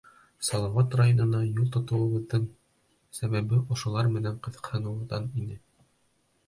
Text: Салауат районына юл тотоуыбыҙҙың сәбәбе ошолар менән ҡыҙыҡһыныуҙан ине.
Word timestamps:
Салауат 0.45 0.95
районына 1.01 1.41
юл 1.49 1.67
тотоуыбыҙҙың 1.75 2.47
сәбәбе 3.19 3.61
ошолар 3.77 4.13
менән 4.17 4.43
ҡыҙыҡһыныуҙан 4.49 5.31
ине. 5.45 5.63